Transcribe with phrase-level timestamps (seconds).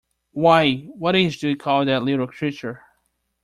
[0.31, 2.81] Why, what age do you call that little creature?